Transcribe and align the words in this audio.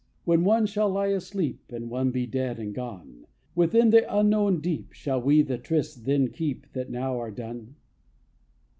When 0.23 0.43
one 0.43 0.65
shall 0.65 0.89
lie 0.89 1.09
asleep, 1.09 1.71
And 1.71 1.87
one 1.87 2.09
be 2.09 2.25
dead 2.25 2.57
and 2.57 2.73
gone 2.73 3.27
Within 3.53 3.91
the 3.91 4.03
unknown 4.11 4.59
deep, 4.59 4.93
Shall 4.93 5.21
we 5.21 5.43
the 5.43 5.59
trysts 5.59 5.95
then 5.95 6.29
keep 6.31 6.73
That 6.73 6.89
now 6.89 7.19
are 7.19 7.29
done? 7.29 7.75